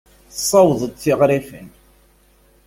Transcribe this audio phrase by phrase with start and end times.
[0.31, 1.69] Tesseww-d tiɣrifin.